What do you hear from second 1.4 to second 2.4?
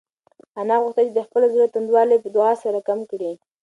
زړه توندوالی په